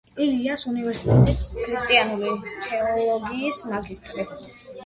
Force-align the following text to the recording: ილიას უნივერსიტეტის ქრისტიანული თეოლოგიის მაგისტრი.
ილიას 0.25 0.63
უნივერსიტეტის 0.71 1.37
ქრისტიანული 1.57 2.33
თეოლოგიის 2.69 3.63
მაგისტრი. 3.75 4.31